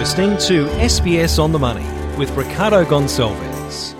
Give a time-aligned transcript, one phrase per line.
[0.00, 1.84] listening to SBS on the Money
[2.16, 3.94] with Ricardo Gonçalves.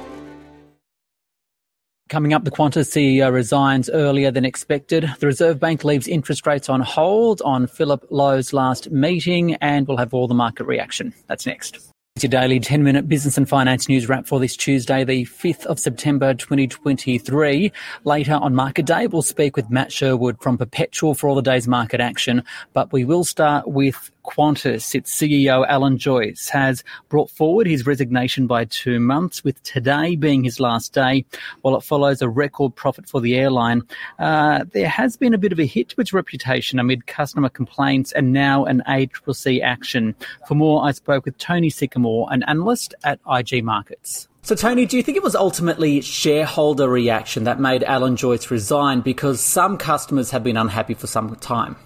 [2.08, 5.04] Coming up, the Qantas CEO resigns earlier than expected.
[5.18, 9.98] The Reserve Bank leaves interest rates on hold on Philip Lowe's last meeting, and we'll
[9.98, 11.12] have all the market reaction.
[11.26, 11.90] That's next.
[12.16, 15.64] It's your daily 10 minute business and finance news wrap for this Tuesday, the 5th
[15.66, 17.72] of September 2023.
[18.04, 21.68] Later on Market Day, we'll speak with Matt Sherwood from Perpetual for all the day's
[21.68, 22.42] market action,
[22.72, 28.46] but we will start with Qantas, its CEO Alan Joyce has brought forward his resignation
[28.46, 31.24] by two months, with today being his last day,
[31.62, 33.82] while it follows a record profit for the airline.
[34.18, 38.12] Uh, there has been a bit of a hit to its reputation amid customer complaints
[38.12, 40.14] and now an ACCC action.
[40.46, 44.28] For more, I spoke with Tony Sycamore, an analyst at IG Markets.
[44.42, 49.00] So, Tony, do you think it was ultimately shareholder reaction that made Alan Joyce resign
[49.02, 51.76] because some customers have been unhappy for some time?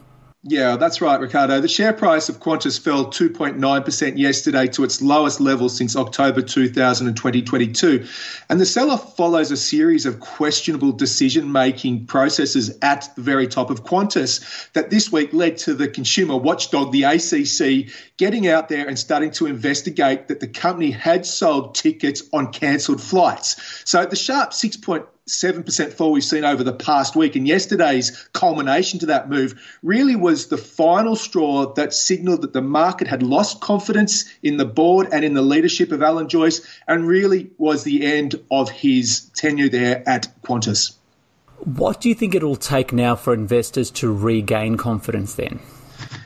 [0.46, 1.62] Yeah, that's right, Ricardo.
[1.62, 8.06] The share price of Qantas fell 2.9% yesterday to its lowest level since October 2022.
[8.50, 13.48] And the sell off follows a series of questionable decision making processes at the very
[13.48, 18.68] top of Qantas that this week led to the consumer watchdog, the ACCC, getting out
[18.68, 23.82] there and starting to investigate that the company had sold tickets on cancelled flights.
[23.86, 24.76] So the sharp 6.
[25.28, 27.34] 7% fall we've seen over the past week.
[27.34, 32.62] And yesterday's culmination to that move really was the final straw that signalled that the
[32.62, 37.06] market had lost confidence in the board and in the leadership of Alan Joyce and
[37.06, 40.94] really was the end of his tenure there at Qantas.
[41.58, 45.60] What do you think it'll take now for investors to regain confidence then?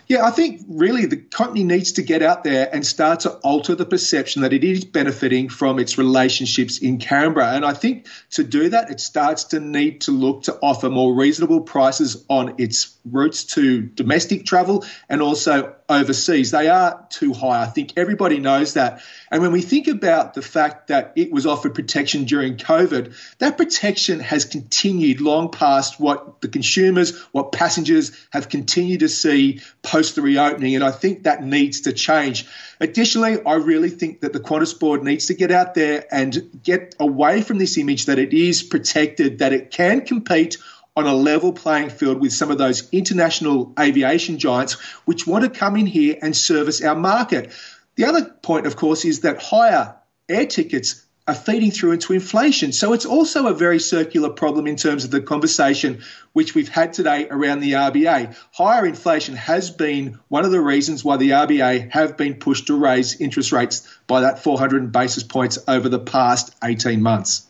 [0.09, 3.75] Yeah, I think really the company needs to get out there and start to alter
[3.75, 7.53] the perception that it is benefiting from its relationships in Canberra.
[7.53, 11.15] And I think to do that, it starts to need to look to offer more
[11.15, 16.51] reasonable prices on its routes to domestic travel and also overseas.
[16.51, 17.63] They are too high.
[17.63, 19.03] I think everybody knows that.
[19.31, 23.57] And when we think about the fact that it was offered protection during COVID, that
[23.57, 30.15] protection has continued long past what the consumers, what passengers have continued to see post
[30.15, 30.75] the reopening.
[30.75, 32.47] And I think that needs to change.
[32.81, 36.95] Additionally, I really think that the Qantas board needs to get out there and get
[37.01, 40.59] away from this image that it is protected, that it can compete
[40.99, 45.51] on a level playing field with some of those international aviation giants which want to
[45.51, 47.53] come in here and service our market.
[47.95, 49.95] The other point, of course, is that higher
[50.29, 52.73] air tickets are feeding through into inflation.
[52.73, 56.95] So it's also a very circular problem in terms of the conversation which we've had
[56.95, 58.35] today around the RBA.
[58.53, 62.75] Higher inflation has been one of the reasons why the RBA have been pushed to
[62.77, 67.48] raise interest rates by that 400 basis points over the past 18 months.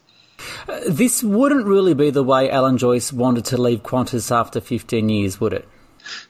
[0.69, 5.09] Uh, this wouldn't really be the way Alan Joyce wanted to leave Qantas after 15
[5.09, 5.69] years, would it?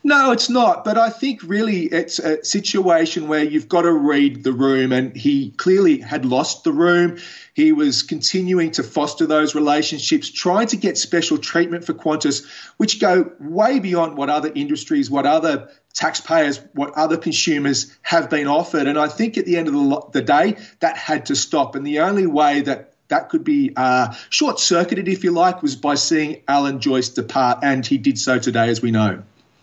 [0.03, 0.85] No, it's not.
[0.85, 5.17] But I think really it's a situation where you've got to read the room, and
[5.17, 7.19] he clearly had lost the room.
[7.55, 12.47] He was continuing to foster those relationships, trying to get special treatment for Qantas,
[12.77, 18.47] which go way beyond what other industries, what other taxpayers, what other consumers have been
[18.47, 18.87] offered.
[18.87, 21.75] And I think at the end of the, the day, that had to stop.
[21.75, 25.77] And the only way that that could be uh, short circuited, if you like, was
[25.77, 29.23] by seeing Alan Joyce depart, and he did so today, as we know.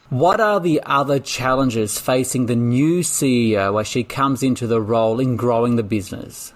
[0.09, 5.19] What are the other challenges facing the new CEO as she comes into the role
[5.19, 6.53] in growing the business?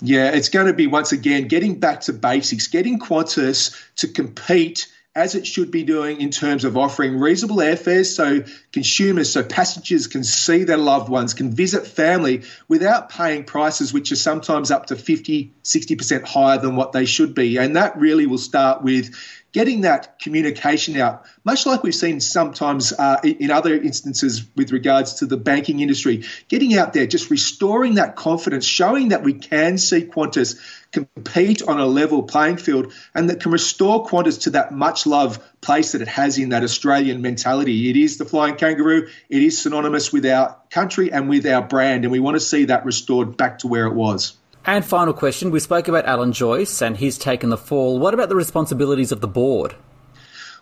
[0.00, 4.92] Yeah, it's going to be once again getting back to basics, getting Qantas to compete
[5.18, 10.06] as it should be doing in terms of offering reasonable airfares so consumers, so passengers
[10.06, 14.86] can see their loved ones, can visit family without paying prices which are sometimes up
[14.86, 17.58] to 50, 60% higher than what they should be.
[17.58, 19.12] And that really will start with
[19.50, 25.14] getting that communication out, much like we've seen sometimes uh, in other instances with regards
[25.14, 29.78] to the banking industry, getting out there, just restoring that confidence, showing that we can
[29.78, 30.60] see Qantas
[30.92, 35.40] compete on a level playing field and that can restore Qantas to that much loved
[35.60, 37.90] place that it has in that Australian mentality.
[37.90, 42.04] It is the flying kangaroo, it is synonymous with our country and with our brand,
[42.04, 44.34] and we want to see that restored back to where it was.
[44.64, 47.98] And final question we spoke about Alan Joyce and he's taken the fall.
[47.98, 49.74] What about the responsibilities of the board?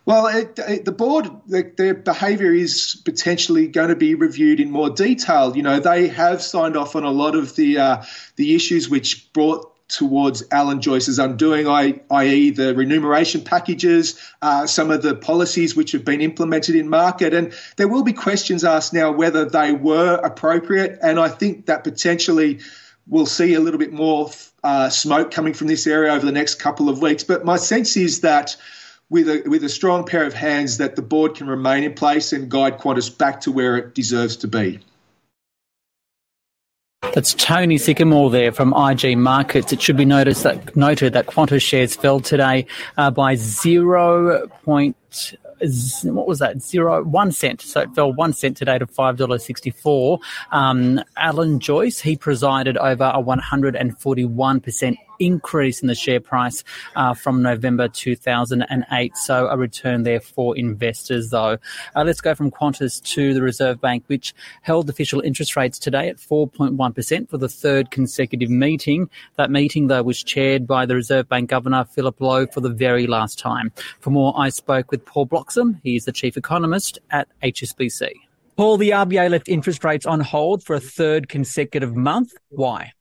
[0.05, 4.71] Well, it, it, the board, the, their behaviour is potentially going to be reviewed in
[4.71, 5.57] more detail.
[5.57, 8.05] You know, they have signed off on a lot of the uh,
[8.37, 15.03] the issues which brought towards Alan Joyce's undoing, i.e., the remuneration packages, uh, some of
[15.03, 17.33] the policies which have been implemented in market.
[17.33, 20.99] And there will be questions asked now whether they were appropriate.
[21.03, 22.61] And I think that potentially
[23.07, 24.31] we'll see a little bit more
[24.65, 27.23] uh, smoke coming from this area over the next couple of weeks.
[27.23, 28.57] But my sense is that
[29.09, 32.33] with a with a strong pair of hands, that the board can remain in place
[32.33, 34.81] and guide Qantas back to where it deserves to be.
[37.15, 39.73] That's Tony Sycamore there from IG Markets.
[39.73, 42.67] It should be noticed that noted that Qantas shares fell today
[42.97, 44.97] uh, by zero point
[46.03, 46.61] what was that?
[46.61, 47.63] Zero one cent.
[47.63, 50.21] So it fell one cent today to five dollars sixty four
[50.53, 56.65] um, alan joyce he presided over a 141% increase in the share price
[56.95, 59.17] uh, from November 2008.
[59.17, 61.59] So a return there for investors, though.
[61.95, 66.09] Uh, let's go from Qantas to the Reserve Bank, which held official interest rates today
[66.09, 69.09] at 4.1% for the third consecutive meeting.
[69.37, 73.07] That meeting, though, was chaired by the Reserve Bank Governor Philip Lowe for the very
[73.07, 73.73] last time.
[74.01, 75.81] For more, I spoke with Paul Bloxham.
[75.83, 78.13] He is the chief economist at HSBC.
[78.57, 82.33] Paul, the RBA left interest rates on hold for a third consecutive month.
[82.49, 82.93] Why?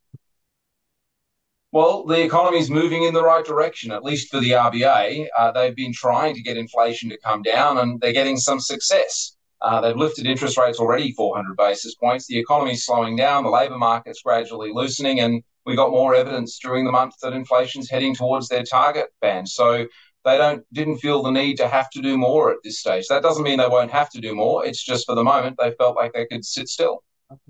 [1.75, 5.27] Well, the economy is moving in the right direction, at least for the RBA.
[5.38, 9.36] Uh, they've been trying to get inflation to come down and they're getting some success.
[9.60, 12.27] Uh, they've lifted interest rates already 400 basis points.
[12.27, 16.57] The economy is slowing down, the labour market's gradually loosening, and we got more evidence
[16.60, 19.50] during the month that inflation's heading towards their target band.
[19.50, 19.86] So
[20.24, 23.07] they don't didn't feel the need to have to do more at this stage.
[23.10, 24.66] That doesn't mean they won't have to do more.
[24.66, 27.04] It's just for the moment they felt like they could sit still.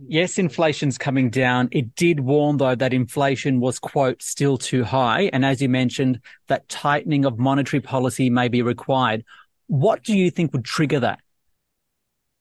[0.07, 1.67] Yes, inflation's coming down.
[1.71, 5.29] It did warn, though, that inflation was, quote, still too high.
[5.33, 9.25] And as you mentioned, that tightening of monetary policy may be required.
[9.67, 11.19] What do you think would trigger that?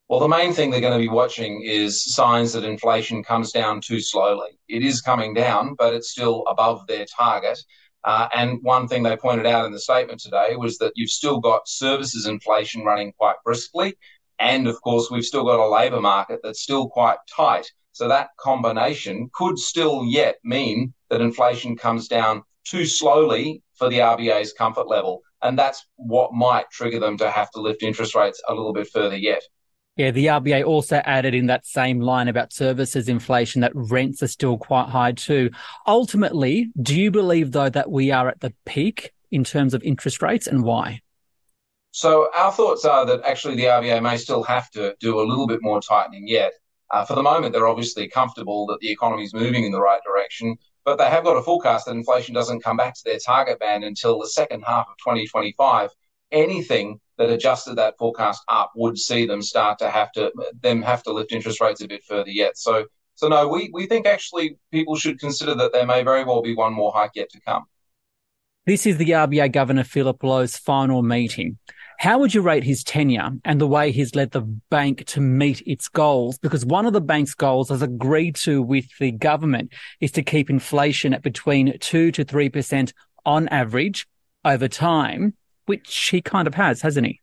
[0.07, 3.81] Well, the main thing they're going to be watching is signs that inflation comes down
[3.81, 4.59] too slowly.
[4.69, 7.59] It is coming down, but it's still above their target.
[8.03, 11.39] Uh, and one thing they pointed out in the statement today was that you've still
[11.39, 13.97] got services inflation running quite briskly.
[14.39, 17.65] And of course, we've still got a labour market that's still quite tight.
[17.93, 23.99] So that combination could still yet mean that inflation comes down too slowly for the
[23.99, 25.21] RBA's comfort level.
[25.41, 28.89] And that's what might trigger them to have to lift interest rates a little bit
[28.91, 29.43] further yet.
[29.95, 34.27] Yeah, the RBA also added in that same line about services inflation that rents are
[34.27, 35.51] still quite high too.
[35.87, 40.21] Ultimately, do you believe though that we are at the peak in terms of interest
[40.21, 40.99] rates and why?
[41.95, 45.47] So our thoughts are that actually the RBA may still have to do a little
[45.47, 46.51] bit more tightening yet.
[46.91, 50.01] Uh, for the moment, they're obviously comfortable that the economy is moving in the right
[50.05, 53.59] direction, but they have got a forecast that inflation doesn't come back to their target
[53.59, 55.89] band until the second half of 2025.
[56.33, 61.01] Anything that adjusted that forecast up would see them start to have to them have
[61.03, 62.57] to lift interest rates a bit further yet.
[62.57, 66.41] So so no, we, we think actually people should consider that there may very well
[66.41, 67.63] be one more hike yet to come.
[68.65, 71.59] This is the RBA Governor Philip Lowe's final meeting.
[71.97, 75.61] How would you rate his tenure and the way he's led the bank to meet
[75.65, 76.37] its goals?
[76.37, 79.71] Because one of the bank's goals, as agreed to with the government,
[80.01, 82.93] is to keep inflation at between 2 to 3%
[83.25, 84.07] on average
[84.43, 85.33] over time,
[85.65, 87.21] which he kind of has, hasn't he?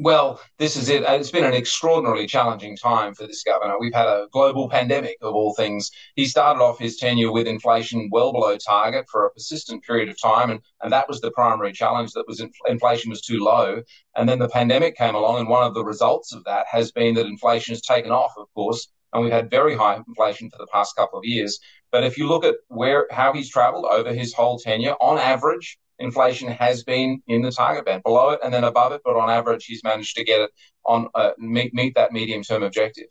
[0.00, 1.02] Well, this is it.
[1.02, 3.80] It's been an extraordinarily challenging time for this governor.
[3.80, 5.90] We've had a global pandemic of all things.
[6.14, 10.20] He started off his tenure with inflation well below target for a persistent period of
[10.20, 12.12] time, and, and that was the primary challenge.
[12.12, 13.82] That was inflation was too low,
[14.14, 17.14] and then the pandemic came along, and one of the results of that has been
[17.14, 20.68] that inflation has taken off, of course, and we've had very high inflation for the
[20.72, 21.58] past couple of years.
[21.90, 25.76] But if you look at where how he's travelled over his whole tenure, on average,
[25.98, 29.30] inflation has been in the target band, below it and then above it, but on
[29.30, 30.50] average, he's managed to get it
[30.84, 33.08] on uh, meet, meet that medium term objective.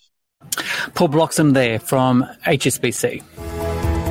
[0.96, 3.24] Paul Bloxham there from HSBC.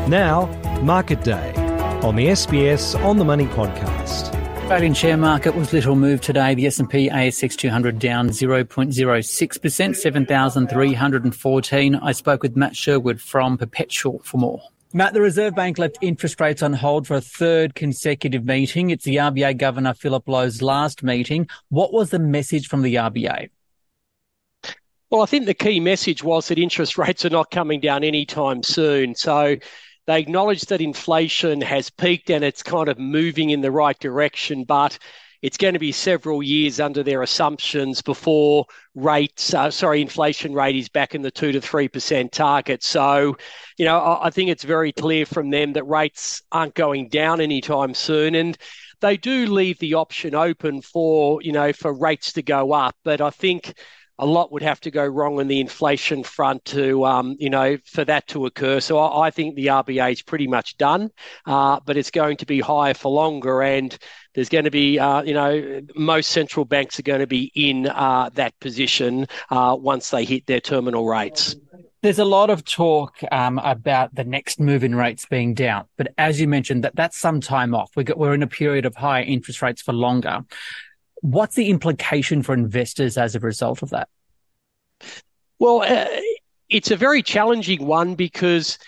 [0.09, 0.47] Now,
[0.83, 1.53] Market Day
[2.03, 4.35] on the SBS On the Money podcast.
[4.67, 6.53] Australian share market was little moved today.
[6.55, 11.95] The S&P ASX 200 down 0.06%, 7,314.
[11.95, 14.61] I spoke with Matt Sherwood from Perpetual for more.
[14.97, 18.89] Matt, the Reserve Bank left interest rates on hold for a third consecutive meeting.
[18.89, 21.49] It's the RBA Governor Philip Lowe's last meeting.
[21.69, 23.51] What was the message from the RBA?
[25.11, 28.63] Well, I think the key message was that interest rates are not coming down anytime
[28.63, 29.15] soon.
[29.15, 29.57] So
[30.07, 34.65] they acknowledge that inflation has peaked and it's kind of moving in the right direction,
[34.65, 34.99] but
[35.43, 40.77] it's going to be several years under their assumptions before rates, uh, sorry, inflation rate
[40.77, 42.83] is back in the two to three percent target.
[42.83, 43.37] So,
[43.77, 47.41] you know, I, I think it's very clear from them that rates aren't going down
[47.41, 48.57] anytime soon, and
[49.01, 52.97] they do leave the option open for you know for rates to go up.
[53.05, 53.75] But I think
[54.19, 57.77] a lot would have to go wrong on the inflation front to, um, you know,
[57.85, 58.81] for that to occur.
[58.81, 61.11] So I, I think the RBA is pretty much done,
[61.45, 63.97] uh, but it's going to be higher for longer, and
[64.35, 67.89] there's going to be, uh, you know, most central banks are going to be in
[67.89, 71.57] uh, that position uh, once they hit their terminal rates.
[72.03, 76.15] There's a lot of talk um, about the next move in rates being down, but
[76.19, 77.91] as you mentioned, that that's some time off.
[77.97, 80.45] We we're in a period of higher interest rates for longer.
[81.27, 84.09] What's the implication for investors as a result of that?
[85.59, 86.07] Well, uh,
[86.69, 88.79] it's a very challenging one because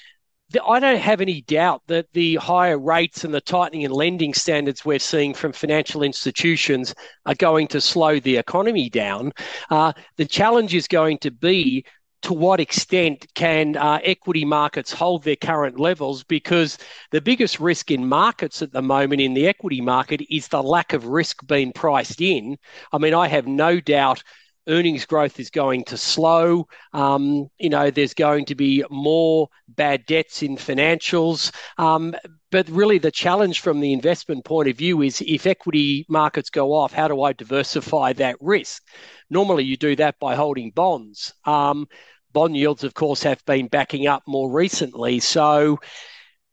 [0.64, 4.84] I don't have any doubt that the higher rates and the tightening in lending standards
[4.84, 6.94] we're seeing from financial institutions
[7.26, 9.32] are going to slow the economy down.
[9.68, 11.84] Uh, the challenge is going to be
[12.22, 16.24] to what extent can uh, equity markets hold their current levels?
[16.24, 16.78] Because
[17.10, 20.92] the biggest risk in markets at the moment in the equity market is the lack
[20.92, 22.56] of risk being priced in.
[22.92, 24.22] I mean, I have no doubt
[24.68, 26.68] earnings growth is going to slow.
[26.92, 31.52] Um, you know, there's going to be more bad debts in financials.
[31.78, 32.14] Um,
[32.50, 36.72] but really, the challenge from the investment point of view is if equity markets go
[36.72, 38.82] off, how do I diversify that risk?
[39.30, 41.34] Normally, you do that by holding bonds.
[41.44, 41.88] Um,
[42.32, 45.20] bond yields, of course, have been backing up more recently.
[45.20, 45.78] So,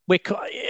[0.08, 0.20] we're,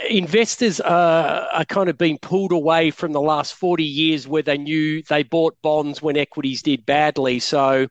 [0.09, 4.57] investors are, are kind of being pulled away from the last 40 years where they
[4.57, 7.39] knew they bought bonds when equities did badly.
[7.39, 7.87] So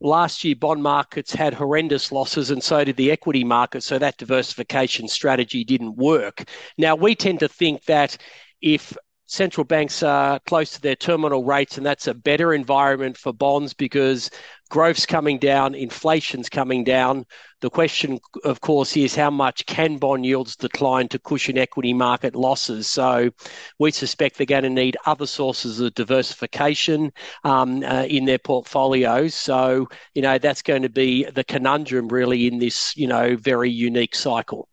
[0.00, 3.82] last year, bond markets had horrendous losses, and so did the equity market.
[3.82, 6.44] So that diversification strategy didn't work.
[6.76, 8.16] Now, we tend to think that
[8.60, 8.96] if
[9.30, 13.72] central banks are close to their terminal rates, and that's a better environment for bonds
[13.72, 14.28] because
[14.70, 17.24] growth's coming down, inflation's coming down.
[17.60, 22.34] The question, of course, is how much can bond yields decline to cushion equity market
[22.34, 22.88] losses?
[22.88, 23.30] So
[23.78, 27.12] we suspect they're going to need other sources of diversification
[27.44, 29.36] um, uh, in their portfolios.
[29.36, 33.70] So, you know, that's going to be the conundrum really in this, you know, very
[33.70, 34.69] unique cycle.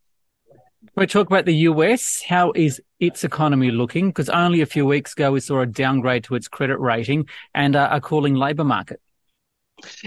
[0.95, 2.21] We talk about the US.
[2.21, 4.09] How is its economy looking?
[4.09, 7.75] Because only a few weeks ago we saw a downgrade to its credit rating and
[7.75, 9.01] uh, a cooling labour market.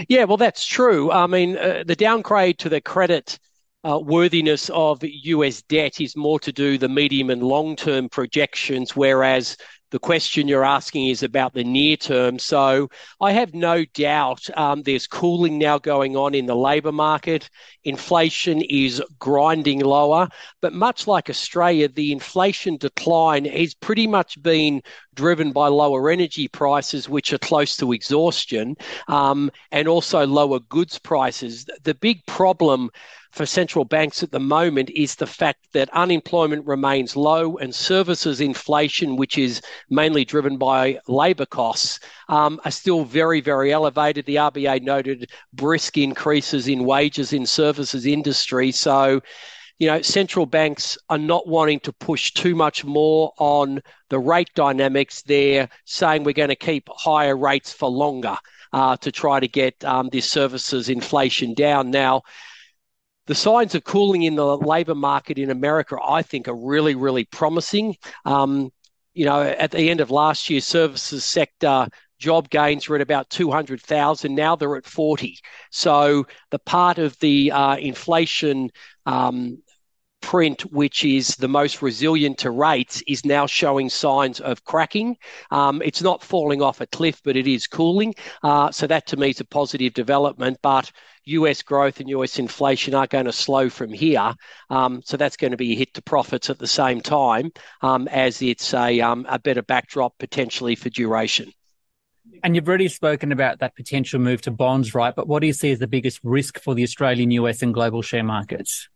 [0.09, 1.11] Yeah, well, that's true.
[1.11, 3.39] I mean, uh, the downgrade to the credit
[3.83, 8.95] uh, worthiness of US debt is more to do the medium and long term projections,
[8.95, 9.57] whereas
[9.91, 12.39] the question you're asking is about the near term.
[12.39, 17.49] So I have no doubt um, there's cooling now going on in the labour market.
[17.83, 20.29] Inflation is grinding lower.
[20.61, 24.81] But much like Australia, the inflation decline has pretty much been
[25.13, 28.77] driven by lower energy prices, which are close to exhaustion,
[29.09, 31.65] um, and also lower goods prices.
[31.83, 32.89] The big problem
[33.31, 38.41] for central banks at the moment is the fact that unemployment remains low and services
[38.41, 44.25] inflation, which is mainly driven by labour costs, um, are still very, very elevated.
[44.25, 48.71] The RBA noted brisk increases in wages in services industry.
[48.71, 49.21] So,
[49.79, 54.51] you know, central banks are not wanting to push too much more on the rate
[54.55, 55.23] dynamics.
[55.23, 58.37] They're saying we're going to keep higher rates for longer
[58.73, 61.91] uh, to try to get um, this services inflation down.
[61.91, 62.21] Now,
[63.27, 67.25] the signs of cooling in the labour market in America, I think, are really, really
[67.25, 67.95] promising.
[68.25, 68.71] Um,
[69.13, 71.87] you know, at the end of last year, services sector
[72.19, 74.35] job gains were at about 200,000.
[74.35, 75.39] Now they're at 40.
[75.71, 78.69] So the part of the uh, inflation
[79.05, 79.57] um,
[80.21, 85.17] print, which is the most resilient to rates, is now showing signs of cracking.
[85.49, 88.13] Um, it's not falling off a cliff, but it is cooling.
[88.43, 90.59] Uh, so that to me is a positive development.
[90.61, 90.91] But
[91.25, 94.33] US growth and US inflation are going to slow from here.
[94.69, 97.51] Um, so that's going to be a hit to profits at the same time
[97.81, 101.51] um, as it's a, um, a better backdrop potentially for duration.
[102.43, 105.13] And you've already spoken about that potential move to bonds, right?
[105.15, 108.01] But what do you see as the biggest risk for the Australian, US, and global
[108.01, 108.89] share markets?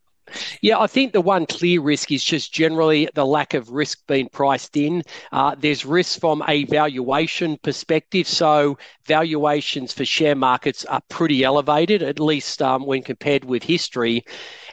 [0.62, 4.28] Yeah, I think the one clear risk is just generally the lack of risk being
[4.30, 5.04] priced in.
[5.32, 8.28] Uh, there's risk from a valuation perspective.
[8.28, 14.24] So, valuations for share markets are pretty elevated, at least um, when compared with history.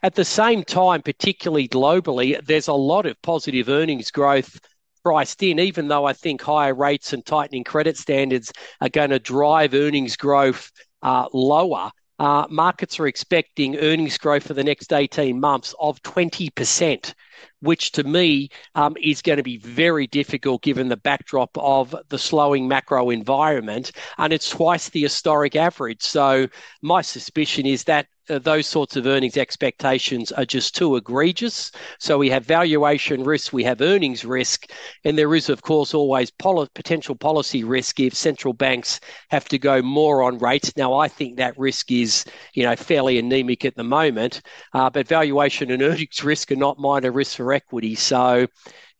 [0.02, 4.58] At the same time, particularly globally, there's a lot of positive earnings growth
[5.04, 9.18] priced in, even though I think higher rates and tightening credit standards are going to
[9.18, 10.70] drive earnings growth
[11.02, 11.90] uh, lower
[12.22, 17.14] Uh, markets are expecting earnings growth for the next 18 months of 20%,
[17.60, 22.18] which to me um, is going to be very difficult given the backdrop of the
[22.18, 23.92] slowing macro environment.
[24.18, 26.02] And it's twice the historic average.
[26.02, 26.48] So
[26.82, 31.72] my suspicion is that uh, those sorts of earnings expectations are just too egregious.
[31.98, 34.70] So we have valuation risk, we have earnings risk,
[35.04, 39.58] and there is, of course, always poli- potential policy risk if central banks have to
[39.58, 40.72] go more on rates.
[40.76, 42.24] Now, I think that risk is,
[42.54, 44.40] you know, fairly anemic at the moment,
[44.72, 47.94] uh, but valuation and earnings risk are not minor risks for equity.
[47.94, 48.46] So,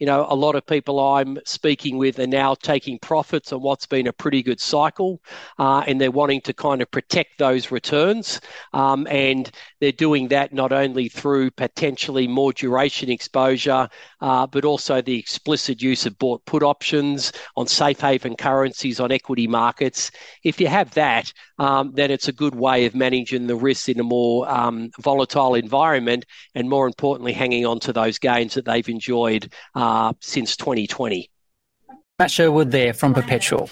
[0.02, 3.86] you know, a lot of people I'm speaking with are now taking profits on what's
[3.86, 5.22] been a pretty good cycle,
[5.60, 8.40] uh, and they're wanting to kind of protect those returns.
[8.72, 9.48] Um, and
[9.80, 13.88] they're doing that not only through potentially more duration exposure,
[14.20, 19.12] uh, but also the explicit use of bought put options on safe haven currencies on
[19.12, 20.10] equity markets.
[20.42, 24.00] If you have that, um, then it's a good way of managing the risk in
[24.00, 26.24] a more um, volatile environment,
[26.56, 29.52] and more importantly, hanging on to those gains that they've enjoyed.
[29.76, 31.28] Uh, uh, since 2020.
[32.18, 33.68] Matt Sherwood there from Perpetual.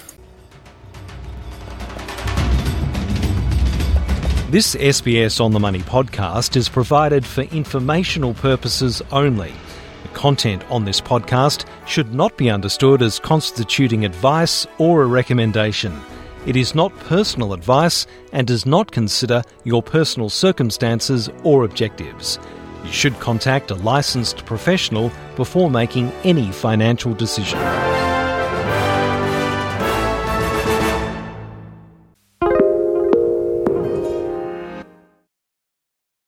[4.51, 9.53] This SBS On the Money podcast is provided for informational purposes only.
[10.03, 15.99] The content on this podcast should not be understood as constituting advice or a recommendation.
[16.47, 22.39] It is not personal advice and does not consider your personal circumstances or objectives.
[22.85, 27.59] You should contact a licensed professional before making any financial decision.